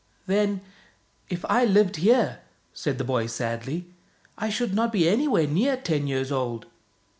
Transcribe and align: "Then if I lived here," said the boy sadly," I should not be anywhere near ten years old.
"Then 0.25 0.61
if 1.29 1.45
I 1.47 1.63
lived 1.63 1.97
here," 1.97 2.39
said 2.73 2.97
the 2.97 3.03
boy 3.03 3.27
sadly," 3.27 3.85
I 4.35 4.49
should 4.49 4.73
not 4.73 4.91
be 4.91 5.07
anywhere 5.07 5.45
near 5.45 5.77
ten 5.77 6.07
years 6.07 6.31
old. 6.31 6.65